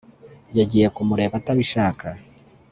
yagiye 0.57 0.87
kumureba 0.95 1.35
atabishaka 1.37 2.07